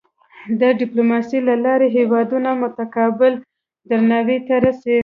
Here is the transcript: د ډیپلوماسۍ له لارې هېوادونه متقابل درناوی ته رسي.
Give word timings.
د 0.59 0.61
ډیپلوماسۍ 0.79 1.39
له 1.49 1.55
لارې 1.65 1.87
هېوادونه 1.97 2.49
متقابل 2.63 3.33
درناوی 3.89 4.37
ته 4.47 4.55
رسي. 4.65 4.97